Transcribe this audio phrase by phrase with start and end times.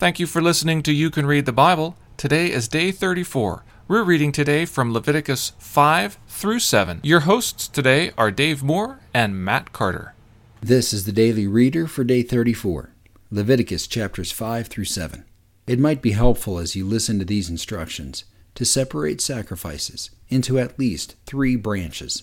[0.00, 1.96] Thank you for listening to You Can Read the Bible.
[2.16, 3.64] Today is day 34.
[3.88, 7.00] We're reading today from Leviticus 5 through 7.
[7.02, 10.14] Your hosts today are Dave Moore and Matt Carter.
[10.60, 12.92] This is the Daily Reader for day 34,
[13.32, 15.24] Leviticus chapters 5 through 7.
[15.66, 18.22] It might be helpful as you listen to these instructions
[18.54, 22.22] to separate sacrifices into at least three branches.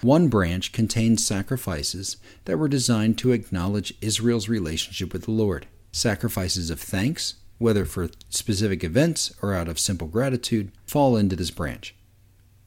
[0.00, 2.16] One branch contains sacrifices
[2.46, 5.66] that were designed to acknowledge Israel's relationship with the Lord.
[5.92, 11.50] Sacrifices of thanks, whether for specific events or out of simple gratitude, fall into this
[11.50, 11.94] branch.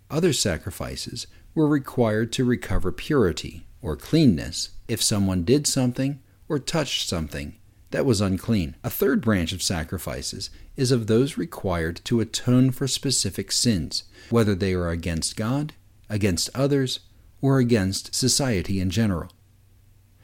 [0.10, 7.08] Other sacrifices were required to recover purity or cleanness if someone did something or touched
[7.08, 7.56] something
[7.92, 8.76] that was unclean.
[8.84, 14.56] A third branch of sacrifices is of those required to atone for specific sins, whether
[14.56, 15.74] they are against God,
[16.10, 17.00] against others,
[17.42, 19.32] or against society in general.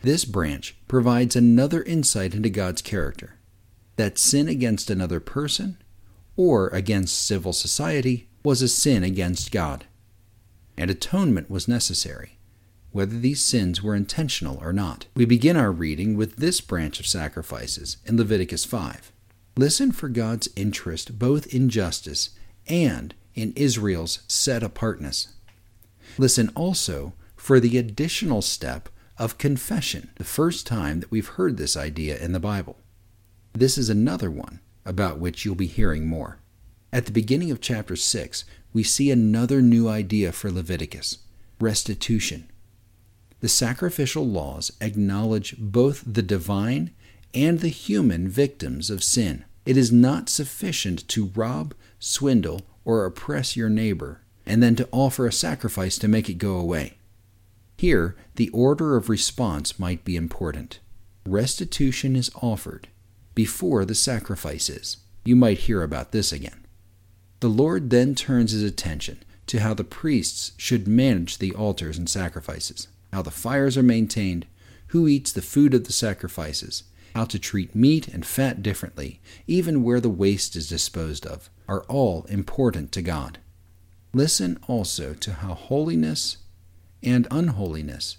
[0.01, 3.35] This branch provides another insight into God's character
[3.97, 5.77] that sin against another person
[6.37, 9.85] or against civil society was a sin against God,
[10.77, 12.39] and atonement was necessary,
[12.91, 15.07] whether these sins were intentional or not.
[15.15, 19.11] We begin our reading with this branch of sacrifices in Leviticus 5.
[19.57, 22.29] Listen for God's interest both in justice
[22.67, 25.33] and in Israel's set apartness.
[26.17, 28.87] Listen also for the additional step
[29.19, 32.77] of confession, the first time that we've heard this idea in the Bible.
[33.53, 36.39] This is another one about which you'll be hearing more.
[36.91, 41.19] At the beginning of chapter 6, we see another new idea for Leviticus
[41.59, 42.49] restitution.
[43.41, 46.91] The sacrificial laws acknowledge both the divine
[47.33, 49.45] and the human victims of sin.
[49.65, 55.27] It is not sufficient to rob, swindle, or oppress your neighbor and then to offer
[55.27, 56.98] a sacrifice to make it go away.
[57.79, 60.81] Here, the order of response might be important.
[61.25, 62.89] Restitution is offered
[63.35, 64.97] before the sacrifice is.
[65.23, 66.65] You might hear about this again.
[67.39, 72.09] The Lord then turns his attention to how the priests should manage the altars and
[72.09, 74.45] sacrifices, how the fires are maintained,
[74.87, 76.83] who eats the food of the sacrifices,
[77.15, 81.83] how to treat meat and fat differently, even where the waste is disposed of, are
[81.83, 83.37] all important to God.
[84.13, 86.39] Listen also to how holiness
[87.03, 88.17] and unholiness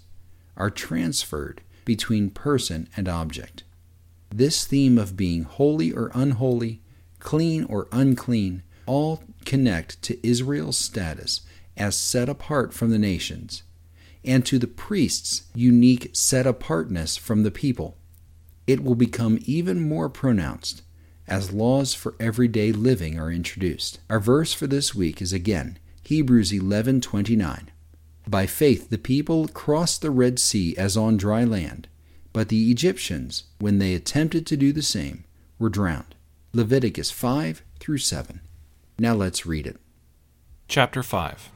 [0.57, 3.63] are transferred between person and object.
[4.29, 6.81] This theme of being holy or unholy,
[7.19, 11.41] clean or unclean, all connect to Israel's status
[11.77, 13.63] as set apart from the nations,
[14.23, 17.97] and to the priest's unique set apartness from the people.
[18.67, 20.83] It will become even more pronounced
[21.27, 23.99] as laws for everyday living are introduced.
[24.09, 27.69] Our verse for this week is again Hebrews 11:29.
[28.27, 31.87] By faith the people crossed the Red Sea as on dry land,
[32.33, 35.25] but the Egyptians, when they attempted to do the same,
[35.59, 36.15] were drowned.
[36.53, 38.41] Leviticus 5 through 7.
[38.99, 39.79] Now let's read it.
[40.67, 41.49] Chapter 5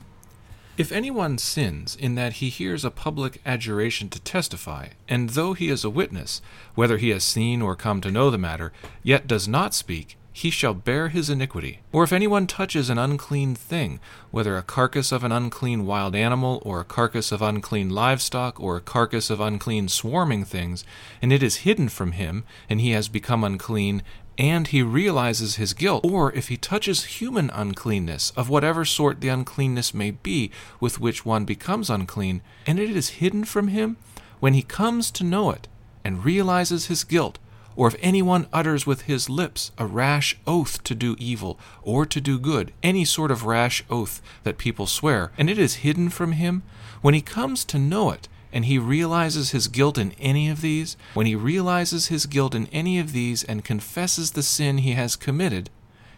[0.77, 5.69] If anyone sins in that he hears a public adjuration to testify, and though he
[5.69, 6.41] is a witness,
[6.73, 10.49] whether he has seen or come to know the matter, yet does not speak, he
[10.49, 11.79] shall bear his iniquity.
[11.93, 14.01] Or if anyone touches an unclean thing,
[14.31, 18.75] whether a carcass of an unclean wild animal, or a carcass of unclean livestock, or
[18.75, 20.83] a carcass of unclean swarming things,
[21.21, 24.03] and it is hidden from him, and he has become unclean,
[24.37, 29.29] and he realizes his guilt, or if he touches human uncleanness, of whatever sort the
[29.29, 33.95] uncleanness may be with which one becomes unclean, and it is hidden from him,
[34.41, 35.69] when he comes to know it,
[36.03, 37.39] and realizes his guilt,
[37.75, 42.21] or if anyone utters with his lips a rash oath to do evil or to
[42.21, 46.33] do good, any sort of rash oath that people swear, and it is hidden from
[46.33, 46.63] him,
[47.01, 50.95] when he comes to know it, and he realizes his guilt in any of these,
[51.13, 55.17] when he realizes his guilt in any of these and confesses the sin he has
[55.17, 55.69] committed,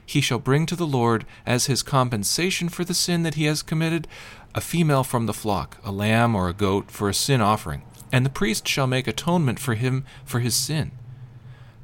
[0.06, 3.62] he shall bring to the Lord as his compensation for the sin that he has
[3.62, 4.08] committed
[4.56, 7.82] a female from the flock, a lamb or a goat for a sin offering,
[8.12, 10.92] and the priest shall make atonement for him for his sin.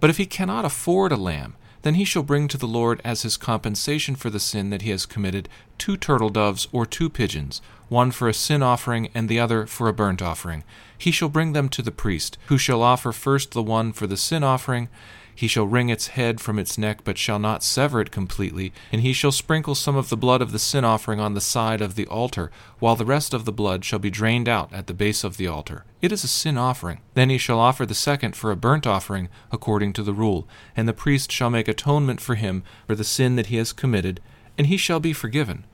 [0.04, 3.22] But if he cannot afford a lamb, then he shall bring to the Lord as
[3.22, 5.48] his compensation for the sin that he has committed
[5.78, 9.88] two turtle doves or two pigeons, one for a sin offering and the other for
[9.88, 10.66] a burnt offering.
[10.98, 14.18] He shall bring them to the priest, who shall offer first the one for the
[14.18, 14.90] sin offering,
[15.36, 19.02] he shall wring its head from its neck, but shall not sever it completely, and
[19.02, 21.96] he shall sprinkle some of the blood of the sin offering on the side of
[21.96, 25.24] the altar, while the rest of the blood shall be drained out at the base
[25.24, 25.86] of the altar.
[26.02, 27.02] It is a sin offering.
[27.14, 30.88] Then he shall offer the second for a burnt offering, according to the rule, and
[30.88, 34.20] the priest shall make atonement for him for the sin that he has committed,
[34.58, 35.66] and he shall be forgiven.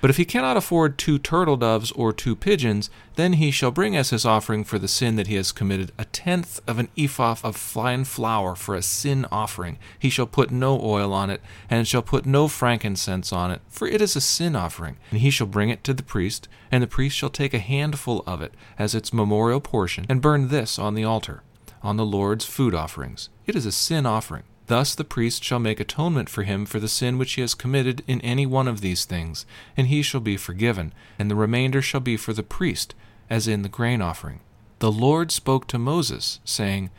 [0.00, 3.96] But if he cannot afford two turtle doves or two pigeons, then he shall bring
[3.96, 7.36] as his offering for the sin that he has committed a tenth of an ephah
[7.42, 9.78] of fine flour for a sin offering.
[9.98, 11.40] He shall put no oil on it,
[11.70, 14.96] and shall put no frankincense on it, for it is a sin offering.
[15.10, 18.22] And he shall bring it to the priest, and the priest shall take a handful
[18.26, 21.42] of it as its memorial portion, and burn this on the altar,
[21.82, 23.30] on the Lord's food offerings.
[23.46, 24.44] It is a sin offering.
[24.66, 28.02] Thus the priest shall make atonement for him for the sin which he has committed
[28.06, 29.46] in any one of these things,
[29.76, 32.94] and he shall be forgiven, and the remainder shall be for the priest,
[33.30, 34.40] as in the grain offering.
[34.80, 36.90] The Lord spoke to Moses, saying,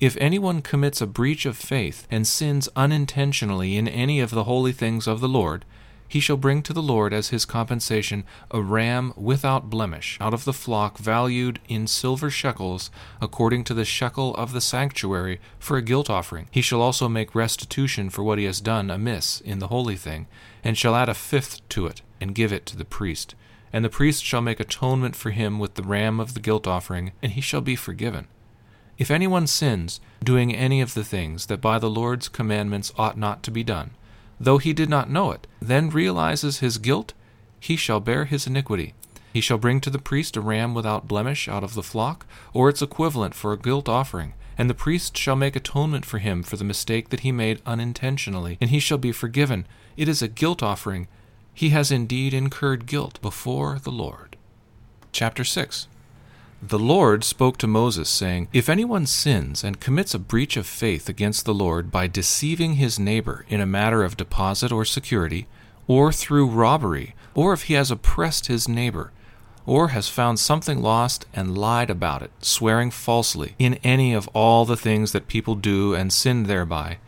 [0.00, 4.72] If anyone commits a breach of faith and sins unintentionally in any of the holy
[4.72, 5.64] things of the Lord,
[6.14, 8.22] he shall bring to the Lord as his compensation
[8.52, 12.88] a ram without blemish out of the flock valued in silver shekels
[13.20, 16.46] according to the shekel of the sanctuary for a guilt offering.
[16.52, 20.28] He shall also make restitution for what he has done amiss in the holy thing,
[20.62, 23.34] and shall add a fifth to it, and give it to the priest.
[23.72, 27.10] And the priest shall make atonement for him with the ram of the guilt offering,
[27.24, 28.28] and he shall be forgiven.
[28.98, 33.42] If anyone sins, doing any of the things that by the Lord's commandments ought not
[33.42, 33.96] to be done,
[34.38, 37.12] though he did not know it, then realizes his guilt,
[37.60, 38.94] he shall bear his iniquity.
[39.32, 42.68] He shall bring to the priest a ram without blemish out of the flock, or
[42.68, 46.56] its equivalent for a guilt offering, and the priest shall make atonement for him for
[46.56, 49.66] the mistake that he made unintentionally, and he shall be forgiven.
[49.96, 51.08] It is a guilt offering.
[51.52, 54.36] He has indeed incurred guilt before the Lord.
[55.10, 55.88] Chapter 6
[56.68, 61.08] the Lord spoke to Moses, saying, If anyone sins and commits a breach of faith
[61.08, 65.46] against the Lord by deceiving his neighbor in a matter of deposit or security,
[65.86, 69.12] or through robbery, or if he has oppressed his neighbor,
[69.66, 74.64] or has found something lost and lied about it, swearing falsely, in any of all
[74.64, 76.98] the things that people do and sin thereby,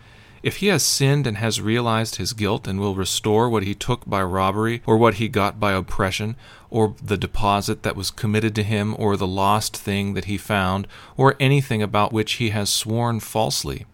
[0.46, 4.08] if he has sinned and has realized his guilt and will restore what he took
[4.08, 6.36] by robbery, or what he got by oppression,
[6.70, 10.86] or the deposit that was committed to him, or the lost thing that he found,
[11.16, 13.86] or anything about which he has sworn falsely,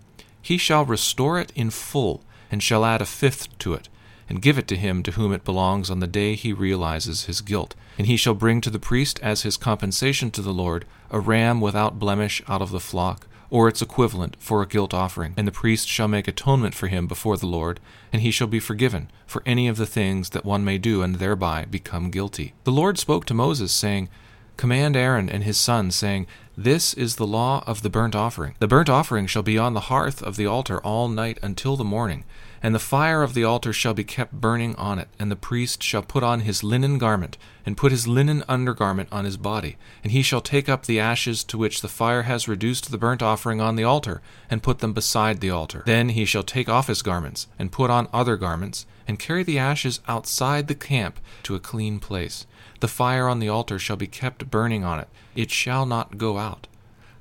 [0.43, 3.88] he shall restore it in full, and shall add a fifth to it,
[4.28, 7.40] and give it to him to whom it belongs on the day he realizes his
[7.40, 7.75] guilt.
[7.96, 11.62] And he shall bring to the priest as his compensation to the Lord a ram
[11.62, 15.34] without blemish out of the flock or its equivalent, for a guilt offering.
[15.37, 18.58] And the priest shall make atonement for him before the Lord, and he shall be
[18.58, 22.54] forgiven for any of the things that one may do and thereby become guilty.
[22.64, 24.08] The Lord spoke to Moses, saying,
[24.56, 26.26] Command Aaron and his sons, saying,
[26.56, 28.54] This is the law of the burnt offering.
[28.58, 31.84] The burnt offering shall be on the hearth of the altar all night until the
[31.84, 32.25] morning
[32.62, 35.82] and the fire of the altar shall be kept burning on it, and the priest
[35.82, 37.37] shall put on his linen garment,
[37.67, 41.43] and put his linen undergarment on his body, and he shall take up the ashes
[41.43, 44.93] to which the fire has reduced the burnt offering on the altar, and put them
[44.93, 45.82] beside the altar.
[45.87, 49.59] Then he shall take off his garments, and put on other garments, and carry the
[49.59, 52.47] ashes outside the camp to a clean place.
[52.81, 56.38] The fire on the altar shall be kept burning on it, it shall not go
[56.38, 56.67] out.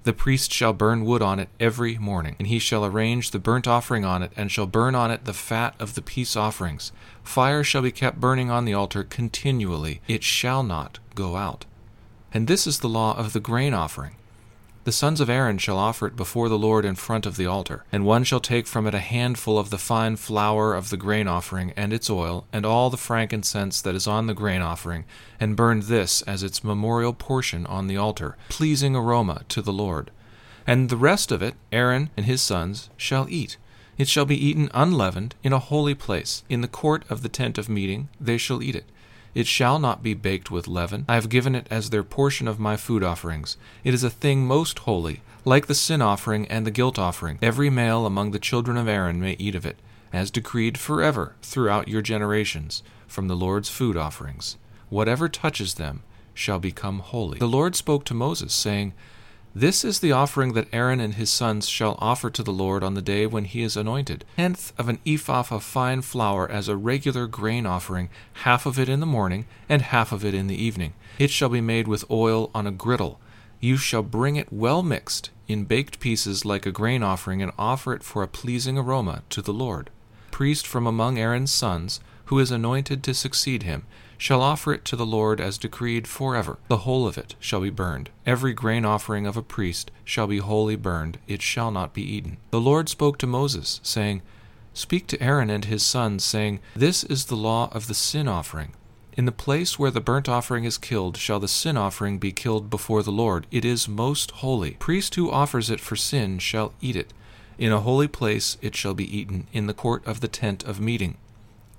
[0.03, 3.67] The priest shall burn wood on it every morning, and he shall arrange the burnt
[3.67, 6.91] offering on it, and shall burn on it the fat of the peace offerings.
[7.23, 11.65] Fire shall be kept burning on the altar continually, it shall not go out.
[12.33, 14.15] And this is the law of the grain offering.
[14.83, 17.85] The sons of Aaron shall offer it before the Lord in front of the altar,
[17.91, 21.27] and one shall take from it a handful of the fine flour of the grain
[21.27, 25.05] offering, and its oil, and all the frankincense that is on the grain offering,
[25.39, 30.09] and burn this as its memorial portion on the altar, pleasing aroma to the Lord.
[30.65, 33.57] And the rest of it Aaron and his sons shall eat.
[33.99, 36.43] It shall be eaten unleavened in a holy place.
[36.49, 38.85] In the court of the tent of meeting they shall eat it.
[39.33, 41.05] It shall not be baked with leaven.
[41.07, 43.57] I have given it as their portion of my food offerings.
[43.83, 47.39] It is a thing most holy, like the sin offering and the guilt offering.
[47.41, 49.77] Every male among the children of Aaron may eat of it,
[50.11, 54.57] as decreed forever throughout your generations, from the Lord's food offerings.
[54.89, 57.39] Whatever touches them shall become holy.
[57.39, 58.93] The Lord spoke to Moses, saying,
[59.53, 62.93] this is the offering that Aaron and his sons shall offer to the Lord on
[62.93, 64.23] the day when he is anointed.
[64.37, 68.09] Tenth of an ephah of fine flour as a regular grain offering,
[68.45, 70.93] half of it in the morning, and half of it in the evening.
[71.19, 73.19] It shall be made with oil on a griddle.
[73.59, 77.93] You shall bring it well mixed, in baked pieces like a grain offering, and offer
[77.93, 79.89] it for a pleasing aroma to the Lord.
[80.31, 83.83] Priest from among Aaron's sons, who is anointed to succeed him,
[84.21, 86.59] shall offer it to the Lord as decreed forever.
[86.67, 88.11] The whole of it shall be burned.
[88.23, 92.37] Every grain offering of a priest shall be wholly burned, it shall not be eaten.
[92.51, 94.21] The Lord spoke to Moses, saying,
[94.75, 98.73] Speak to Aaron and his sons, saying, This is the law of the sin offering.
[99.17, 102.69] In the place where the burnt offering is killed shall the sin offering be killed
[102.69, 103.47] before the Lord.
[103.49, 104.73] It is most holy.
[104.73, 107.11] Priest who offers it for sin shall eat it.
[107.57, 110.79] In a holy place it shall be eaten, in the court of the tent of
[110.79, 111.17] meeting.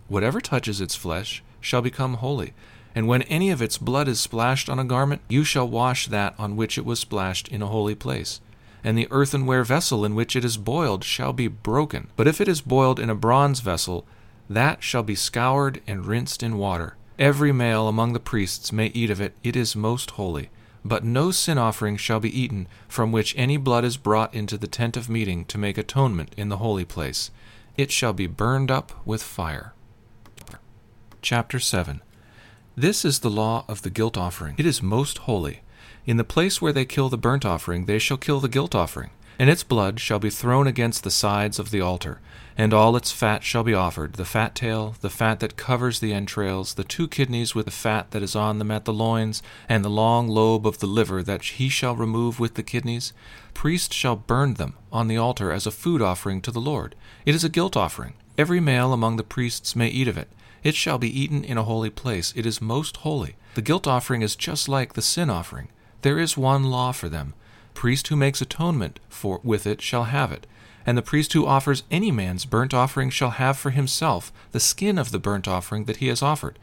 [0.08, 2.52] Whatever touches its flesh shall become holy.
[2.94, 6.34] And when any of its blood is splashed on a garment, you shall wash that
[6.38, 8.40] on which it was splashed in a holy place.
[8.84, 12.08] And the earthenware vessel in which it is boiled shall be broken.
[12.16, 14.04] But if it is boiled in a bronze vessel,
[14.50, 16.96] that shall be scoured and rinsed in water.
[17.18, 20.50] Every male among the priests may eat of it, it is most holy.
[20.84, 24.66] But no sin offering shall be eaten, from which any blood is brought into the
[24.66, 27.30] tent of meeting to make atonement in the holy place.
[27.76, 29.72] It shall be burned up with fire.
[31.22, 32.02] Chapter 7
[32.76, 34.56] This is the law of the guilt offering.
[34.58, 35.60] It is most holy.
[36.04, 39.10] In the place where they kill the burnt offering, they shall kill the guilt offering
[39.38, 42.20] and its blood shall be thrown against the sides of the altar,
[42.56, 46.12] and all its fat shall be offered the fat tail, the fat that covers the
[46.12, 49.84] entrails, the two kidneys with the fat that is on them at the loins, and
[49.84, 53.12] the long lobe of the liver that he shall remove with the kidneys.
[53.54, 56.94] Priest shall burn them on the altar as a food offering to the Lord.
[57.26, 58.14] It is a guilt offering.
[58.38, 60.28] Every male among the priests may eat of it.
[60.62, 62.32] It shall be eaten in a holy place.
[62.36, 63.36] It is most holy.
[63.54, 65.68] The guilt offering is just like the sin offering.
[66.02, 67.34] There is one law for them
[67.74, 70.46] priest who makes atonement for with it shall have it.
[70.84, 74.98] And the priest who offers any man's burnt offering shall have for himself the skin
[74.98, 76.58] of the burnt offering that he has offered.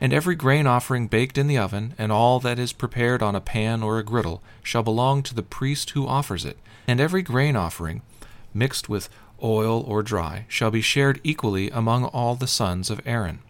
[0.00, 3.40] And every grain offering baked in the oven, and all that is prepared on a
[3.40, 6.58] pan or a griddle, shall belong to the priest who offers it.
[6.88, 8.02] And every grain offering,
[8.52, 9.08] mixed with
[9.42, 13.40] oil or dry, shall be shared equally among all the sons of Aaron.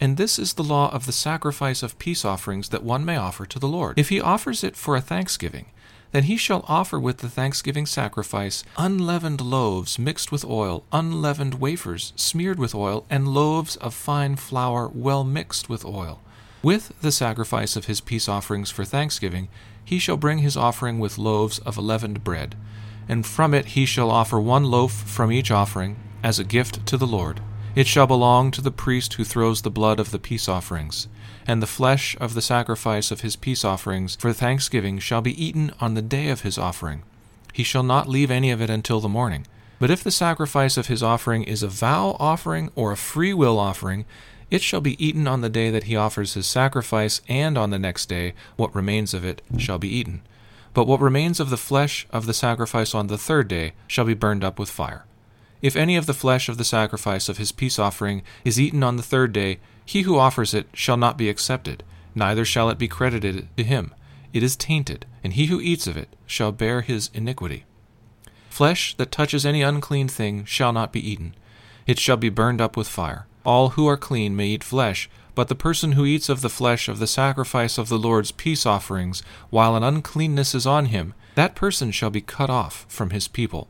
[0.00, 3.46] And this is the law of the sacrifice of peace offerings that one may offer
[3.46, 3.98] to the Lord.
[3.98, 5.66] If he offers it for a thanksgiving,
[6.12, 12.12] then he shall offer with the thanksgiving sacrifice unleavened loaves mixed with oil, unleavened wafers
[12.16, 16.20] smeared with oil, and loaves of fine flour well mixed with oil.
[16.62, 19.48] With the sacrifice of his peace offerings for thanksgiving,
[19.84, 22.56] he shall bring his offering with loaves of leavened bread,
[23.08, 26.96] and from it he shall offer one loaf from each offering, as a gift to
[26.96, 27.40] the Lord.
[27.74, 31.08] It shall belong to the priest who throws the blood of the peace offerings
[31.48, 35.72] and the flesh of the sacrifice of his peace offerings for thanksgiving shall be eaten
[35.80, 37.02] on the day of his offering.
[37.54, 39.46] He shall not leave any of it until the morning.
[39.80, 43.58] But if the sacrifice of his offering is a vow offering or a free will
[43.58, 44.04] offering,
[44.50, 47.78] it shall be eaten on the day that he offers his sacrifice, and on the
[47.78, 50.20] next day what remains of it shall be eaten.
[50.74, 54.14] But what remains of the flesh of the sacrifice on the third day shall be
[54.14, 55.04] burned up with fire.
[55.60, 58.96] If any of the flesh of the sacrifice of his peace offering is eaten on
[58.96, 61.82] the third day, he who offers it shall not be accepted,
[62.14, 63.94] neither shall it be credited to him.
[64.32, 67.64] It is tainted, and he who eats of it shall bear his iniquity.
[68.50, 71.34] Flesh that touches any unclean thing shall not be eaten.
[71.86, 73.26] It shall be burned up with fire.
[73.44, 76.88] All who are clean may eat flesh, but the person who eats of the flesh
[76.88, 81.54] of the sacrifice of the Lord's peace offerings, while an uncleanness is on him, that
[81.54, 83.68] person shall be cut off from his people.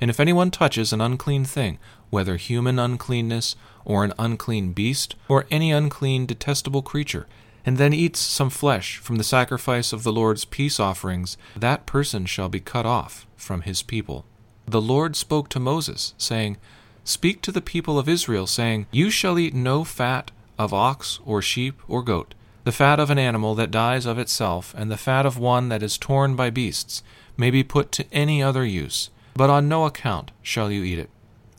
[0.00, 5.46] And if anyone touches an unclean thing, whether human uncleanness, or an unclean beast, or
[5.50, 7.26] any unclean detestable creature,
[7.66, 12.24] and then eats some flesh from the sacrifice of the Lord's peace offerings, that person
[12.24, 14.26] shall be cut off from his people.
[14.64, 16.56] The Lord spoke to Moses, saying,
[17.02, 21.40] Speak to the people of Israel, saying, You shall eat no fat of ox, or
[21.40, 25.24] sheep, or goat, the fat of an animal that dies of itself, and the fat
[25.24, 27.02] of one that is torn by beasts,
[27.34, 31.08] may be put to any other use, but on no account shall you eat it.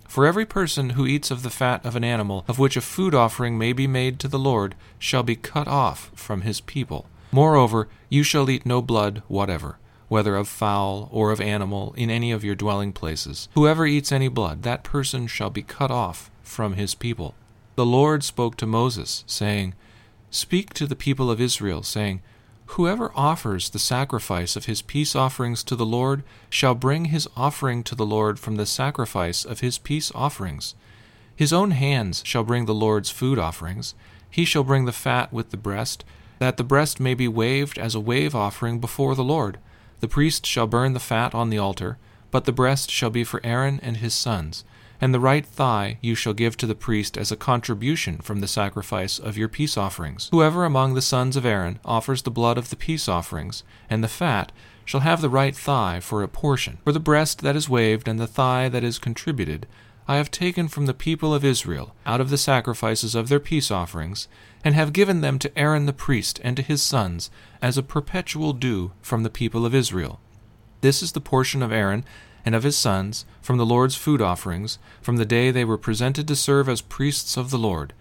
[0.08, 3.16] For every person who eats of the fat of an animal of which a food
[3.16, 7.08] offering may be made to the Lord shall be cut off from his people.
[7.32, 9.80] Moreover, you shall eat no blood whatever,
[10.10, 13.50] whether of fowl or of animal, in any of your dwelling places.
[13.56, 17.34] Whoever eats any blood, that person shall be cut off from his people.
[17.76, 19.76] The Lord spoke to Moses, saying,
[20.30, 22.22] Speak to the people of Israel, saying,
[22.78, 27.84] Whoever offers the sacrifice of his peace offerings to the Lord shall bring his offering
[27.84, 30.76] to the Lord from the sacrifice of his peace offerings.
[31.36, 33.94] His own hands shall bring the Lord's food offerings.
[34.30, 36.04] He shall bring the fat with the breast,
[36.40, 39.60] that the breast may be waved as a wave offering before the Lord.
[40.02, 41.98] The priest shall burn the fat on the altar,
[42.32, 44.64] but the breast shall be for Aaron and his sons
[45.02, 48.48] and the right thigh you shall give to the priest as a contribution from the
[48.48, 50.30] sacrifice of your peace offerings.
[50.32, 54.08] Whoever among the sons of Aaron offers the blood of the peace offerings, and the
[54.08, 54.52] fat,
[54.86, 56.78] shall have the right thigh for a portion.
[56.84, 59.66] For the breast that is waved and the thigh that is contributed,
[60.08, 63.72] I have taken from the people of Israel out of the sacrifices of their peace
[63.72, 64.28] offerings,
[64.64, 67.32] and have given them to Aaron the priest and to his sons
[67.62, 70.20] as a perpetual due from the people of Israel.
[70.82, 72.04] This is the portion of Aaron
[72.46, 76.28] and of his sons, from the Lord's food offerings, from the day they were presented
[76.28, 77.94] to serve as priests of the Lord.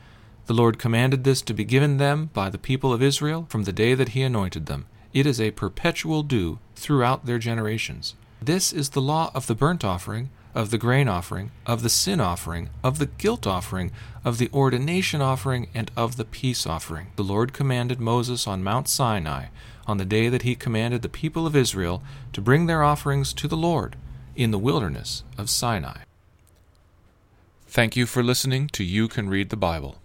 [0.46, 3.72] The Lord commanded this to be given them by the people of Israel from the
[3.72, 4.86] day that he anointed them.
[5.12, 8.14] It is a perpetual due throughout their generations.
[8.42, 12.20] This is the law of the burnt offering, of the grain offering, of the sin
[12.20, 13.92] offering, of the guilt offering,
[14.24, 17.08] of the ordination offering, and of the peace offering.
[17.16, 19.46] The Lord commanded Moses on Mount Sinai,
[19.86, 23.46] on the day that he commanded the people of Israel to bring their offerings to
[23.46, 23.96] the Lord
[24.40, 25.98] in the wilderness of Sinai.
[27.66, 29.98] Thank you for listening to You Can Read the Bible.